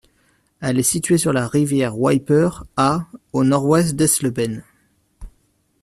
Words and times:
Elle 0.61 0.79
est 0.79 0.81
située 0.81 1.19
sur 1.19 1.31
la 1.31 1.47
rivière 1.47 1.95
Wipper, 1.95 2.49
à 2.75 3.05
au 3.33 3.43
nord-ouest 3.43 3.93
d'Eisleben. 3.95 4.63